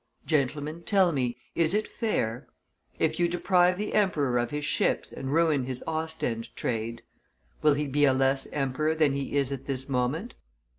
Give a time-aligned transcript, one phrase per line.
[0.25, 2.47] Gentlemen, tell me, is it fair?
[2.97, 7.03] If you deprive the emperor of his ships and ruin his Ostend trade,
[7.61, 10.33] will he be a less emperor than he is at this moment?